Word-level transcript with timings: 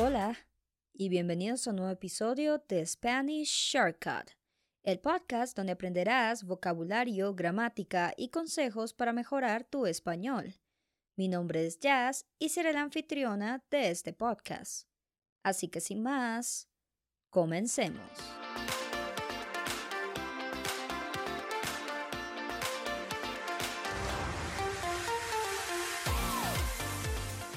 Hola 0.00 0.36
y 0.92 1.08
bienvenidos 1.08 1.66
a 1.66 1.70
un 1.70 1.76
nuevo 1.78 1.90
episodio 1.90 2.62
de 2.68 2.86
Spanish 2.86 3.48
Shortcut, 3.48 4.30
el 4.84 5.00
podcast 5.00 5.56
donde 5.56 5.72
aprenderás 5.72 6.44
vocabulario, 6.44 7.34
gramática 7.34 8.14
y 8.16 8.28
consejos 8.28 8.94
para 8.94 9.12
mejorar 9.12 9.64
tu 9.64 9.86
español. 9.86 10.54
Mi 11.16 11.26
nombre 11.26 11.66
es 11.66 11.80
Jazz 11.80 12.26
y 12.38 12.50
seré 12.50 12.72
la 12.74 12.82
anfitriona 12.82 13.64
de 13.72 13.90
este 13.90 14.12
podcast. 14.12 14.88
Así 15.42 15.66
que 15.66 15.80
sin 15.80 16.00
más, 16.00 16.68
comencemos. 17.28 18.08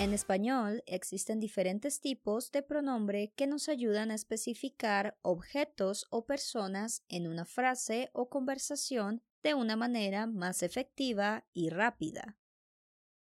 En 0.01 0.15
español 0.15 0.81
existen 0.87 1.39
diferentes 1.39 2.01
tipos 2.01 2.51
de 2.51 2.63
pronombre 2.63 3.33
que 3.35 3.45
nos 3.45 3.69
ayudan 3.69 4.09
a 4.09 4.15
especificar 4.15 5.15
objetos 5.21 6.07
o 6.09 6.25
personas 6.25 7.03
en 7.07 7.27
una 7.27 7.45
frase 7.45 8.09
o 8.11 8.27
conversación 8.27 9.21
de 9.43 9.53
una 9.53 9.75
manera 9.75 10.25
más 10.25 10.63
efectiva 10.63 11.45
y 11.53 11.69
rápida. 11.69 12.39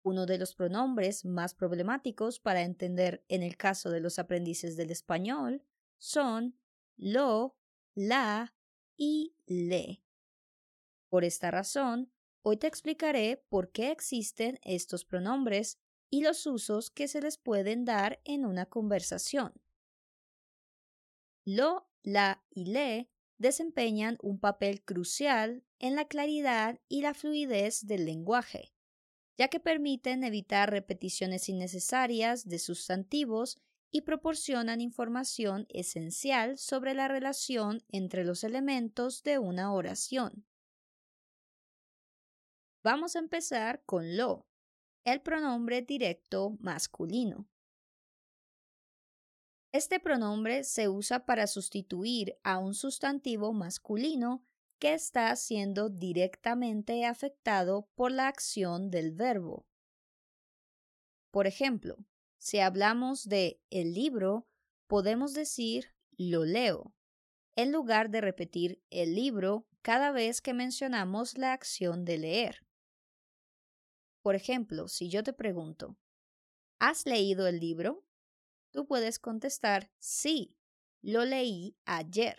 Uno 0.03 0.25
de 0.25 0.37
los 0.37 0.55
pronombres 0.55 1.23
más 1.23 1.53
problemáticos 1.53 2.41
para 2.41 2.63
entender 2.63 3.23
en 3.29 3.43
el 3.43 3.55
caso 3.55 3.89
de 3.89 4.01
los 4.01 4.19
aprendices 4.19 4.75
del 4.75 4.91
español 4.91 5.63
son 5.97 6.59
lo, 6.97 7.55
la 7.95 8.53
y 8.97 9.37
le. 9.45 10.03
Por 11.07 11.23
esta 11.23 11.49
razón, 11.49 12.11
hoy 12.41 12.57
te 12.57 12.67
explicaré 12.67 13.41
por 13.47 13.71
qué 13.71 13.89
existen 13.89 14.59
estos 14.63 15.05
pronombres 15.05 15.79
y 16.09 16.21
los 16.21 16.45
usos 16.45 16.89
que 16.89 17.07
se 17.07 17.21
les 17.21 17.37
pueden 17.37 17.85
dar 17.85 18.19
en 18.23 18.45
una 18.45 18.65
conversación. 18.65 19.53
Lo, 21.45 21.89
la 22.03 22.43
y 22.49 22.65
le 22.65 23.09
desempeñan 23.37 24.17
un 24.21 24.39
papel 24.39 24.83
crucial 24.83 25.63
en 25.79 25.95
la 25.95 26.07
claridad 26.07 26.79
y 26.87 27.01
la 27.01 27.13
fluidez 27.13 27.85
del 27.85 28.05
lenguaje, 28.05 28.73
ya 29.37 29.47
que 29.47 29.59
permiten 29.59 30.23
evitar 30.23 30.71
repeticiones 30.71 31.47
innecesarias 31.49 32.47
de 32.47 32.59
sustantivos 32.59 33.57
y 33.91 34.01
proporcionan 34.01 34.81
información 34.81 35.65
esencial 35.69 36.57
sobre 36.57 36.93
la 36.93 37.07
relación 37.07 37.83
entre 37.89 38.25
los 38.25 38.43
elementos 38.43 39.23
de 39.23 39.39
una 39.39 39.73
oración. 39.73 40.45
Vamos 42.83 43.15
a 43.15 43.19
empezar 43.19 43.83
con 43.85 44.17
lo, 44.17 44.45
el 45.13 45.21
pronombre 45.21 45.81
directo 45.81 46.57
masculino. 46.59 47.47
Este 49.71 50.01
pronombre 50.01 50.65
se 50.65 50.89
usa 50.89 51.25
para 51.25 51.47
sustituir 51.47 52.37
a 52.43 52.57
un 52.57 52.73
sustantivo 52.73 53.53
masculino 53.53 54.43
que 54.79 54.93
está 54.93 55.33
siendo 55.37 55.87
directamente 55.87 57.05
afectado 57.05 57.87
por 57.95 58.11
la 58.11 58.27
acción 58.27 58.91
del 58.91 59.13
verbo. 59.13 59.65
Por 61.31 61.47
ejemplo, 61.47 61.95
si 62.37 62.59
hablamos 62.59 63.29
de 63.29 63.61
el 63.69 63.93
libro, 63.93 64.49
podemos 64.87 65.33
decir 65.33 65.95
lo 66.17 66.43
leo, 66.43 66.93
en 67.55 67.71
lugar 67.71 68.09
de 68.09 68.19
repetir 68.19 68.83
el 68.89 69.15
libro 69.15 69.67
cada 69.81 70.11
vez 70.11 70.41
que 70.41 70.53
mencionamos 70.53 71.37
la 71.37 71.53
acción 71.53 72.03
de 72.03 72.17
leer. 72.17 72.66
Por 74.27 74.35
ejemplo, 74.35 74.89
si 74.89 75.07
yo 75.07 75.23
te 75.23 75.31
pregunto, 75.31 75.95
¿has 76.79 77.05
leído 77.05 77.47
el 77.47 77.61
libro? 77.61 78.03
Tú 78.71 78.85
puedes 78.85 79.19
contestar, 79.19 79.89
sí, 79.99 80.53
lo 81.01 81.23
leí 81.23 81.77
ayer. 81.85 82.35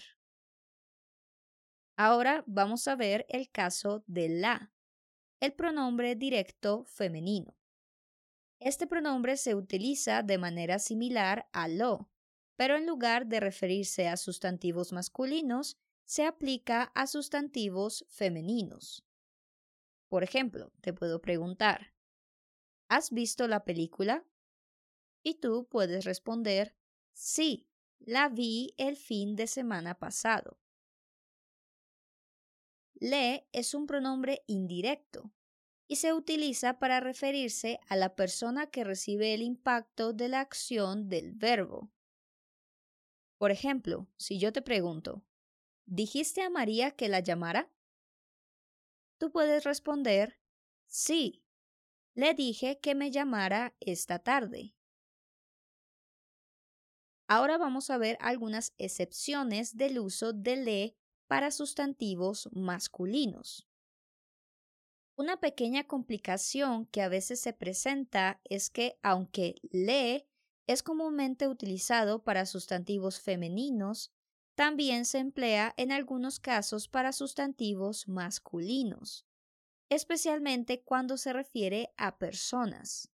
Ahora 1.97 2.45
vamos 2.47 2.87
a 2.89 2.95
ver 2.95 3.25
el 3.31 3.51
caso 3.51 4.05
de 4.07 4.29
la, 4.29 4.71
el 5.41 5.55
pronombre 5.55 6.15
directo 6.15 6.85
femenino. 6.85 7.57
Este 8.61 8.87
pronombre 8.87 9.39
se 9.39 9.55
utiliza 9.55 10.23
de 10.23 10.37
manera 10.37 10.79
similar 10.79 11.49
a 11.53 11.69
lo, 11.69 12.11
pero 12.57 12.77
en 12.77 12.87
lugar 12.87 13.29
de 13.29 13.41
referirse 13.41 14.09
a 14.09 14.19
sustantivos 14.19 14.93
masculinos, 14.93 15.79
se 16.05 16.27
aplica 16.27 16.93
a 16.95 17.07
sustantivos 17.07 18.05
femeninos. 18.11 19.08
Por 20.09 20.25
ejemplo, 20.25 20.73
te 20.81 20.93
puedo 20.93 21.21
preguntar, 21.21 21.93
¿has 22.89 23.11
visto 23.11 23.47
la 23.47 23.65
película? 23.65 24.25
Y 25.23 25.35
tú 25.35 25.69
puedes 25.71 26.05
responder, 26.05 26.75
sí, 27.13 27.69
la 27.99 28.29
vi 28.29 28.75
el 28.79 28.97
fin 28.97 29.37
de 29.37 29.47
semana 29.47 29.99
pasado. 29.99 30.59
Le 32.95 33.47
es 33.53 33.75
un 33.75 33.87
pronombre 33.87 34.43
indirecto 34.47 35.31
y 35.87 35.97
se 35.97 36.13
utiliza 36.13 36.79
para 36.79 37.01
referirse 37.01 37.81
a 37.89 37.97
la 37.97 38.15
persona 38.15 38.69
que 38.69 38.85
recibe 38.85 39.35
el 39.35 39.43
impacto 39.43 40.13
de 40.13 40.29
la 40.29 40.41
acción 40.41 41.09
del 41.09 41.33
verbo. 41.33 41.91
Por 43.39 43.51
ejemplo, 43.51 44.09
si 44.17 44.39
yo 44.39 44.53
te 44.53 44.63
pregunto, 44.63 45.25
¿dijiste 45.87 46.43
a 46.43 46.51
María 46.51 46.91
que 46.91 47.09
la 47.09 47.21
llamara? 47.21 47.71
Tú 49.19 49.31
puedes 49.31 49.65
responder, 49.65 50.39
sí, 50.87 51.45
le 52.15 52.35
dije 52.35 52.81
que 52.81 52.95
me 52.95 53.11
llamara 53.11 53.75
esta 53.81 54.19
tarde. 54.19 54.75
Ahora 57.29 57.59
vamos 57.59 57.91
a 57.91 57.99
ver 57.99 58.17
algunas 58.21 58.73
excepciones 58.79 59.77
del 59.77 59.99
uso 59.99 60.33
de 60.33 60.57
le 60.57 60.97
para 61.27 61.51
sustantivos 61.51 62.49
masculinos. 62.53 63.69
Una 65.15 65.39
pequeña 65.39 65.85
complicación 65.85 66.87
que 66.87 67.03
a 67.03 67.09
veces 67.09 67.41
se 67.41 67.53
presenta 67.53 68.41
es 68.45 68.71
que 68.71 68.99
aunque 69.03 69.57
le 69.71 70.27
es 70.67 70.83
comúnmente 70.83 71.49
utilizado 71.49 72.23
para 72.23 72.47
sustantivos 72.47 73.21
femeninos, 73.21 74.13
también 74.59 75.05
se 75.05 75.19
emplea 75.19 75.73
en 75.77 75.93
algunos 75.93 76.41
casos 76.41 76.89
para 76.89 77.13
sustantivos 77.13 78.09
masculinos, 78.09 79.25
especialmente 79.89 80.83
cuando 80.83 81.17
se 81.17 81.33
refiere 81.33 81.95
a 81.97 82.19
personas. 82.19 83.09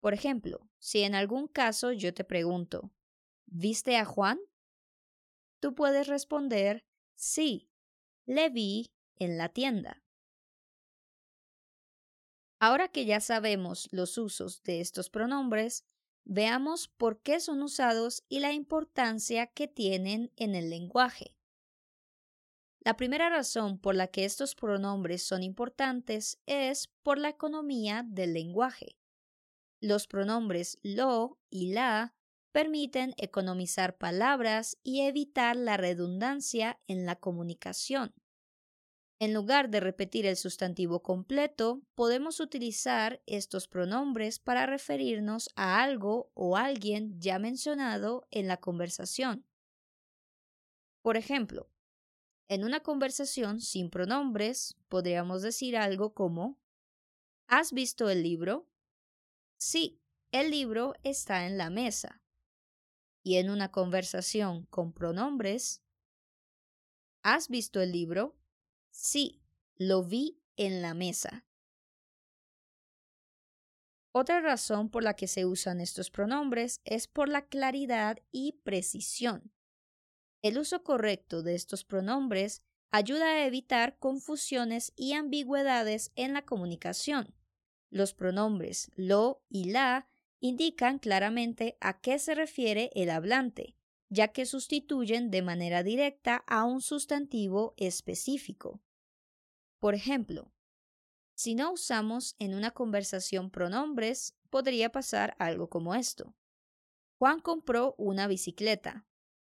Por 0.00 0.14
ejemplo, 0.14 0.70
si 0.78 1.02
en 1.02 1.14
algún 1.14 1.46
caso 1.46 1.92
yo 1.92 2.14
te 2.14 2.24
pregunto, 2.24 2.90
¿viste 3.44 3.98
a 3.98 4.06
Juan? 4.06 4.40
Tú 5.60 5.74
puedes 5.74 6.06
responder, 6.06 6.86
sí, 7.14 7.68
le 8.24 8.48
vi 8.48 8.94
en 9.16 9.36
la 9.36 9.50
tienda. 9.50 10.02
Ahora 12.60 12.88
que 12.88 13.04
ya 13.04 13.20
sabemos 13.20 13.90
los 13.92 14.16
usos 14.16 14.62
de 14.62 14.80
estos 14.80 15.10
pronombres, 15.10 15.84
Veamos 16.30 16.88
por 16.88 17.22
qué 17.22 17.40
son 17.40 17.62
usados 17.62 18.22
y 18.28 18.40
la 18.40 18.52
importancia 18.52 19.46
que 19.46 19.66
tienen 19.66 20.30
en 20.36 20.54
el 20.54 20.68
lenguaje. 20.68 21.34
La 22.80 22.98
primera 22.98 23.30
razón 23.30 23.78
por 23.78 23.94
la 23.94 24.08
que 24.08 24.26
estos 24.26 24.54
pronombres 24.54 25.22
son 25.22 25.42
importantes 25.42 26.38
es 26.44 26.88
por 27.02 27.16
la 27.16 27.30
economía 27.30 28.04
del 28.06 28.34
lenguaje. 28.34 28.98
Los 29.80 30.06
pronombres 30.06 30.78
lo 30.82 31.38
y 31.48 31.72
la 31.72 32.14
permiten 32.52 33.14
economizar 33.16 33.96
palabras 33.96 34.76
y 34.82 35.00
evitar 35.06 35.56
la 35.56 35.78
redundancia 35.78 36.78
en 36.88 37.06
la 37.06 37.16
comunicación. 37.16 38.12
En 39.20 39.34
lugar 39.34 39.68
de 39.68 39.80
repetir 39.80 40.26
el 40.26 40.36
sustantivo 40.36 41.02
completo, 41.02 41.82
podemos 41.96 42.38
utilizar 42.38 43.20
estos 43.26 43.66
pronombres 43.66 44.38
para 44.38 44.64
referirnos 44.66 45.50
a 45.56 45.82
algo 45.82 46.30
o 46.34 46.56
alguien 46.56 47.20
ya 47.20 47.40
mencionado 47.40 48.28
en 48.30 48.46
la 48.46 48.58
conversación. 48.58 49.44
Por 51.02 51.16
ejemplo, 51.16 51.68
en 52.46 52.62
una 52.62 52.80
conversación 52.80 53.60
sin 53.60 53.90
pronombres 53.90 54.76
podríamos 54.88 55.42
decir 55.42 55.76
algo 55.76 56.14
como 56.14 56.58
¿Has 57.48 57.72
visto 57.72 58.10
el 58.10 58.22
libro? 58.22 58.68
Sí, 59.56 60.00
el 60.30 60.50
libro 60.50 60.94
está 61.02 61.46
en 61.46 61.58
la 61.58 61.70
mesa. 61.70 62.22
Y 63.24 63.36
en 63.36 63.50
una 63.50 63.72
conversación 63.72 64.66
con 64.66 64.92
pronombres 64.92 65.82
¿Has 67.22 67.48
visto 67.48 67.80
el 67.80 67.90
libro? 67.90 68.36
Sí, 68.90 69.40
lo 69.76 70.02
vi 70.02 70.40
en 70.56 70.82
la 70.82 70.94
mesa. 70.94 71.46
Otra 74.12 74.40
razón 74.40 74.90
por 74.90 75.04
la 75.04 75.14
que 75.14 75.28
se 75.28 75.46
usan 75.46 75.80
estos 75.80 76.10
pronombres 76.10 76.80
es 76.84 77.06
por 77.06 77.28
la 77.28 77.46
claridad 77.46 78.18
y 78.32 78.60
precisión. 78.64 79.52
El 80.42 80.58
uso 80.58 80.82
correcto 80.82 81.42
de 81.42 81.54
estos 81.54 81.84
pronombres 81.84 82.62
ayuda 82.90 83.26
a 83.26 83.46
evitar 83.46 83.98
confusiones 83.98 84.92
y 84.96 85.12
ambigüedades 85.12 86.10
en 86.16 86.32
la 86.32 86.44
comunicación. 86.44 87.34
Los 87.90 88.14
pronombres 88.14 88.90
lo 88.96 89.42
y 89.48 89.70
la 89.70 90.08
indican 90.40 90.98
claramente 90.98 91.76
a 91.80 92.00
qué 92.00 92.18
se 92.18 92.34
refiere 92.34 92.90
el 92.94 93.10
hablante, 93.10 93.77
ya 94.08 94.28
que 94.28 94.46
sustituyen 94.46 95.30
de 95.30 95.42
manera 95.42 95.82
directa 95.82 96.44
a 96.46 96.64
un 96.64 96.80
sustantivo 96.80 97.74
específico. 97.76 98.80
Por 99.78 99.94
ejemplo, 99.94 100.52
si 101.34 101.54
no 101.54 101.72
usamos 101.72 102.34
en 102.38 102.54
una 102.54 102.72
conversación 102.72 103.50
pronombres, 103.50 104.34
podría 104.50 104.90
pasar 104.90 105.36
algo 105.38 105.68
como 105.68 105.94
esto. 105.94 106.34
Juan 107.18 107.40
compró 107.40 107.94
una 107.98 108.26
bicicleta. 108.26 109.06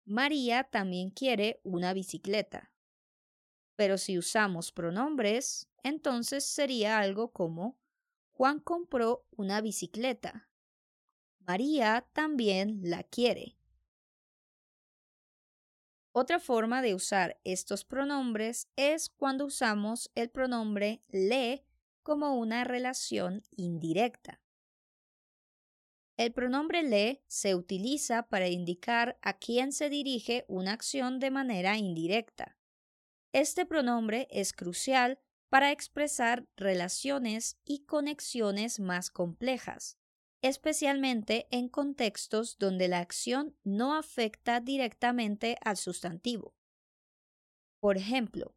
María 0.04 0.64
también 0.64 1.10
quiere 1.10 1.60
una 1.64 1.92
bicicleta. 1.92 2.72
Pero 3.76 3.98
si 3.98 4.18
usamos 4.18 4.70
pronombres, 4.70 5.68
entonces 5.82 6.44
sería 6.44 6.98
algo 6.98 7.32
como 7.32 7.78
Juan 8.30 8.60
compró 8.60 9.26
una 9.30 9.60
bicicleta. 9.60 10.48
María 11.40 12.06
también 12.12 12.80
la 12.82 13.02
quiere. 13.02 13.56
Otra 16.14 16.38
forma 16.38 16.82
de 16.82 16.94
usar 16.94 17.40
estos 17.42 17.84
pronombres 17.84 18.68
es 18.76 19.08
cuando 19.08 19.46
usamos 19.46 20.10
el 20.14 20.28
pronombre 20.28 21.02
le 21.08 21.64
como 22.02 22.34
una 22.34 22.64
relación 22.64 23.42
indirecta. 23.56 24.42
El 26.18 26.32
pronombre 26.32 26.82
le 26.82 27.22
se 27.28 27.54
utiliza 27.54 28.24
para 28.24 28.48
indicar 28.48 29.18
a 29.22 29.38
quién 29.38 29.72
se 29.72 29.88
dirige 29.88 30.44
una 30.48 30.72
acción 30.72 31.18
de 31.18 31.30
manera 31.30 31.78
indirecta. 31.78 32.58
Este 33.32 33.64
pronombre 33.64 34.28
es 34.30 34.52
crucial 34.52 35.18
para 35.48 35.72
expresar 35.72 36.46
relaciones 36.56 37.56
y 37.64 37.84
conexiones 37.86 38.78
más 38.78 39.10
complejas, 39.10 39.98
especialmente 40.42 41.46
en 41.50 41.68
contextos 41.68 42.58
donde 42.58 42.88
la 42.88 42.98
acción 42.98 43.56
no 43.62 43.94
afecta 43.94 44.60
directamente 44.60 45.56
al 45.64 45.76
sustantivo. 45.76 46.54
Por 47.80 47.96
ejemplo, 47.96 48.54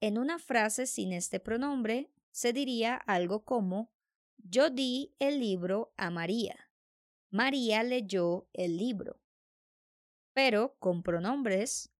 en 0.00 0.18
una 0.18 0.38
frase 0.38 0.86
sin 0.86 1.12
este 1.12 1.40
pronombre 1.40 2.10
se 2.32 2.52
diría 2.52 2.96
algo 2.96 3.44
como 3.44 3.92
yo 4.36 4.70
di 4.70 5.14
el 5.20 5.38
libro 5.38 5.94
a 5.96 6.10
María. 6.10 6.70
María 7.30 7.82
leyó 7.84 8.48
el 8.52 8.76
libro. 8.76 9.20
Pero 10.34 10.76
con 10.80 11.02
pronombres, 11.02 11.92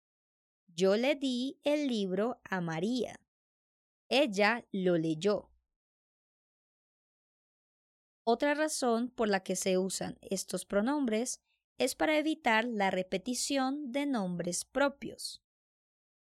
yo 0.67 0.97
le 0.97 1.15
di 1.15 1.61
el 1.63 1.87
libro 1.87 2.41
a 2.45 2.61
María. 2.61 3.21
Ella 4.09 4.67
lo 4.73 4.99
leyó. 4.99 5.52
Otra 8.25 8.55
razón 8.55 9.11
por 9.11 9.29
la 9.29 9.43
que 9.43 9.57
se 9.57 9.79
usan 9.79 10.17
estos 10.21 10.65
pronombres 10.65 11.41
es 11.79 11.95
para 11.95 12.19
evitar 12.19 12.65
la 12.65 12.91
repetición 12.91 13.91
de 13.91 14.07
nombres 14.07 14.65
propios. 14.65 15.43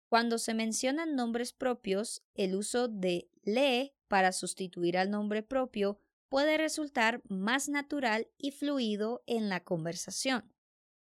Cuando 0.08 0.38
se 0.38 0.54
mencionan 0.54 1.14
nombres 1.14 1.52
propios, 1.52 2.22
el 2.34 2.54
uso 2.54 2.88
de 2.88 3.30
le 3.42 3.94
para 4.08 4.32
sustituir 4.32 4.98
al 4.98 5.10
nombre 5.10 5.42
propio 5.42 6.00
puede 6.28 6.56
resultar 6.56 7.22
más 7.28 7.68
natural 7.68 8.28
y 8.38 8.50
fluido 8.50 9.22
en 9.26 9.48
la 9.48 9.62
conversación. 9.62 10.52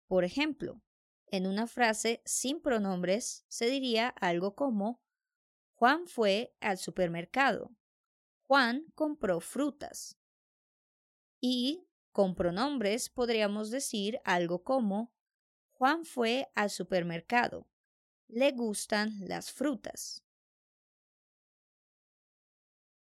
Por 0.07 0.23
ejemplo, 0.23 0.81
en 1.27 1.45
una 1.45 1.67
frase 1.67 2.21
sin 2.25 2.61
pronombres 2.61 3.45
se 3.47 3.67
diría 3.69 4.09
algo 4.09 4.55
como 4.55 5.01
Juan 5.75 6.07
fue 6.07 6.55
al 6.59 6.77
supermercado. 6.77 7.71
Juan 8.47 8.85
compró 8.95 9.39
frutas. 9.39 10.18
Y 11.39 11.87
con 12.11 12.35
pronombres 12.35 13.09
podríamos 13.09 13.71
decir 13.71 14.19
algo 14.23 14.63
como 14.63 15.13
Juan 15.73 16.05
fue 16.05 16.51
al 16.55 16.69
supermercado. 16.69 17.67
Le 18.27 18.51
gustan 18.51 19.15
las 19.27 19.51
frutas. 19.51 20.23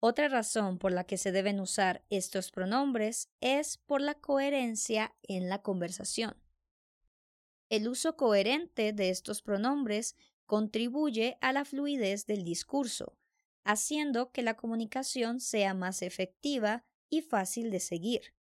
Otra 0.05 0.29
razón 0.29 0.79
por 0.79 0.91
la 0.91 1.05
que 1.05 1.17
se 1.17 1.31
deben 1.31 1.61
usar 1.61 2.05
estos 2.11 2.51
pronombres 2.51 3.31
es 3.41 3.79
por 3.79 4.01
la 4.01 4.15
coherencia 4.15 5.15
en 5.23 5.49
la 5.49 5.63
conversación. 5.63 6.37
El 7.69 7.89
uso 7.89 8.17
coherente 8.17 8.93
de 8.93 9.11
estos 9.11 9.43
pronombres 9.43 10.17
contribuye 10.45 11.39
a 11.41 11.53
la 11.53 11.65
fluidez 11.65 12.27
del 12.27 12.45
discurso, 12.45 13.17
haciendo 13.65 14.33
que 14.33 14.43
la 14.43 14.57
comunicación 14.57 15.41
sea 15.41 15.73
más 15.73 16.03
efectiva 16.03 16.85
y 17.13 17.21
fácil 17.21 17.71
de 17.71 17.79
seguir. 17.79 18.35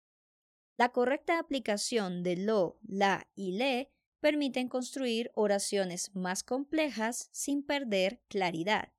La 0.79 0.91
correcta 0.91 1.41
aplicación 1.41 2.23
de 2.23 2.37
lo, 2.37 2.79
la 2.87 3.29
y 3.35 3.53
le 3.59 3.91
permiten 4.21 4.69
construir 4.69 5.33
oraciones 5.35 6.15
más 6.15 6.45
complejas 6.45 7.29
sin 7.33 7.65
perder 7.65 8.23
claridad. 8.29 8.93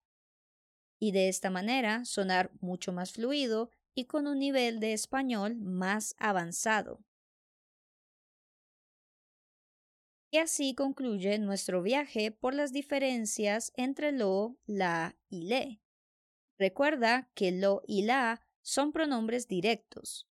Y 1.00 1.13
de 1.13 1.29
esta 1.29 1.50
manera 1.50 2.03
sonar 2.03 2.51
mucho 2.59 2.91
más 2.91 3.13
fluido 3.13 3.71
y 3.95 4.06
con 4.06 4.27
un 4.27 4.39
nivel 4.39 4.81
de 4.81 4.91
español 4.91 5.56
más 5.56 6.15
avanzado. 6.19 7.00
Y 10.31 10.38
así 10.38 10.75
concluye 10.75 11.39
nuestro 11.39 11.81
viaje 11.81 12.31
por 12.31 12.53
las 12.53 12.73
diferencias 12.73 13.71
entre 13.77 14.12
lo, 14.12 14.57
la 14.65 15.15
y 15.29 15.44
le. 15.44 15.81
Recuerda 16.57 17.31
que 17.35 17.53
lo 17.53 17.81
y 17.88 18.03
la 18.03 18.45
son 18.61 18.91
pronombres 18.91 19.47
directos, 19.47 20.27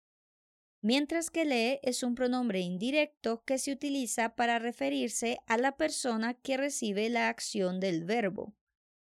mientras 0.81 1.29
que 1.29 1.45
le 1.45 1.79
es 1.83 2.03
un 2.03 2.15
pronombre 2.15 2.59
indirecto 2.59 3.43
que 3.43 3.57
se 3.57 3.71
utiliza 3.71 4.35
para 4.35 4.59
referirse 4.59 5.39
a 5.47 5.57
la 5.57 5.77
persona 5.77 6.33
que 6.33 6.57
recibe 6.57 7.09
la 7.09 7.29
acción 7.29 7.79
del 7.79 8.05
verbo. 8.05 8.55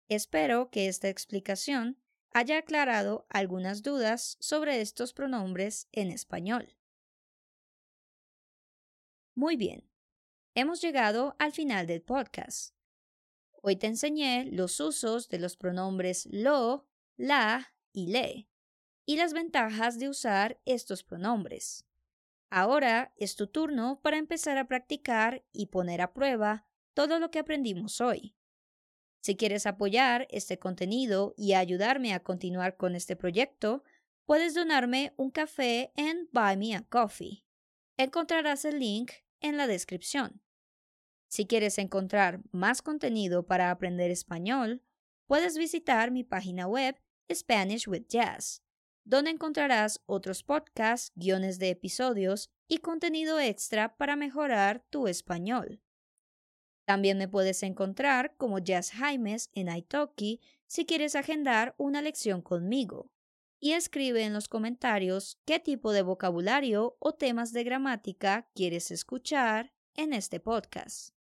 Espero 0.08 0.70
que 0.70 0.88
esta 0.88 1.08
explicación 1.08 2.00
haya 2.32 2.58
aclarado 2.58 3.26
algunas 3.28 3.82
dudas 3.82 4.36
sobre 4.40 4.80
estos 4.80 5.12
pronombres 5.12 5.88
en 5.92 6.10
español. 6.10 6.76
Muy 9.34 9.56
bien, 9.56 9.88
hemos 10.54 10.80
llegado 10.80 11.36
al 11.38 11.52
final 11.52 11.86
del 11.86 12.02
podcast. 12.02 12.74
Hoy 13.62 13.76
te 13.76 13.86
enseñé 13.86 14.46
los 14.46 14.80
usos 14.80 15.28
de 15.28 15.38
los 15.38 15.56
pronombres 15.56 16.26
lo, 16.30 16.88
la 17.16 17.74
y 17.92 18.08
le 18.08 18.48
y 19.08 19.16
las 19.16 19.32
ventajas 19.32 19.98
de 19.98 20.10
usar 20.10 20.60
estos 20.66 21.02
pronombres. 21.02 21.86
Ahora 22.50 23.14
es 23.16 23.36
tu 23.36 23.46
turno 23.46 24.00
para 24.02 24.18
empezar 24.18 24.58
a 24.58 24.68
practicar 24.68 25.42
y 25.50 25.68
poner 25.68 26.02
a 26.02 26.12
prueba 26.12 26.66
todo 26.92 27.18
lo 27.18 27.30
que 27.30 27.38
aprendimos 27.38 28.02
hoy. 28.02 28.36
Si 29.22 29.34
quieres 29.34 29.64
apoyar 29.64 30.28
este 30.30 30.58
contenido 30.58 31.32
y 31.38 31.54
ayudarme 31.54 32.12
a 32.12 32.22
continuar 32.22 32.76
con 32.76 32.94
este 32.94 33.16
proyecto, 33.16 33.82
puedes 34.26 34.52
donarme 34.52 35.14
un 35.16 35.30
café 35.30 35.90
en 35.96 36.28
Buy 36.30 36.58
Me 36.58 36.74
a 36.74 36.82
Coffee. 36.82 37.46
Encontrarás 37.96 38.66
el 38.66 38.78
link 38.78 39.12
en 39.40 39.56
la 39.56 39.66
descripción. 39.66 40.42
Si 41.28 41.46
quieres 41.46 41.78
encontrar 41.78 42.42
más 42.52 42.82
contenido 42.82 43.46
para 43.46 43.70
aprender 43.70 44.10
español, 44.10 44.82
puedes 45.26 45.56
visitar 45.56 46.10
mi 46.10 46.24
página 46.24 46.66
web 46.66 47.00
Spanish 47.32 47.88
with 47.88 48.06
Jazz 48.06 48.67
donde 49.08 49.30
encontrarás 49.30 50.02
otros 50.04 50.42
podcasts, 50.42 51.12
guiones 51.14 51.58
de 51.58 51.70
episodios 51.70 52.50
y 52.68 52.78
contenido 52.78 53.40
extra 53.40 53.96
para 53.96 54.16
mejorar 54.16 54.84
tu 54.90 55.08
español. 55.08 55.80
También 56.84 57.16
me 57.16 57.26
puedes 57.26 57.62
encontrar 57.62 58.36
como 58.36 58.58
Jazz 58.58 58.90
Jaimes 58.90 59.48
en 59.54 59.74
Italki 59.74 60.42
si 60.66 60.84
quieres 60.84 61.16
agendar 61.16 61.74
una 61.78 62.02
lección 62.02 62.42
conmigo. 62.42 63.10
Y 63.58 63.72
escribe 63.72 64.24
en 64.24 64.34
los 64.34 64.46
comentarios 64.46 65.40
qué 65.46 65.58
tipo 65.58 65.92
de 65.92 66.02
vocabulario 66.02 66.98
o 67.00 67.14
temas 67.14 67.52
de 67.52 67.64
gramática 67.64 68.50
quieres 68.54 68.90
escuchar 68.90 69.72
en 69.94 70.12
este 70.12 70.38
podcast. 70.38 71.14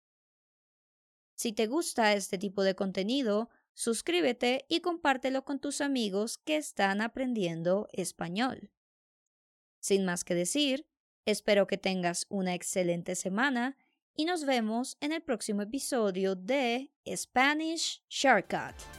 Si 1.36 1.54
te 1.54 1.68
gusta 1.68 2.14
este 2.14 2.38
tipo 2.38 2.64
de 2.64 2.76
contenido, 2.76 3.50
suscríbete 3.78 4.66
y 4.68 4.82
compártelo 4.82 5.46
con 5.46 5.60
tus 5.60 5.82
amigos 5.82 6.40
que 6.40 6.58
están 6.58 7.00
aprendiendo 7.00 7.88
español. 7.94 8.72
Sin 9.80 10.04
más 10.04 10.24
que 10.24 10.34
decir, 10.34 10.88
espero 11.26 11.68
que 11.68 11.78
tengas 11.78 12.26
una 12.30 12.56
excelente 12.56 13.14
semana 13.14 13.78
y 14.16 14.26
nos 14.26 14.46
vemos 14.46 14.98
en 15.00 15.12
el 15.12 15.22
próximo 15.22 15.62
episodio 15.62 16.34
de 16.34 16.92
Spanish 17.06 18.04
Shortcut. 18.10 18.97